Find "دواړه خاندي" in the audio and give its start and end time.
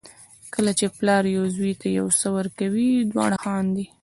3.11-3.85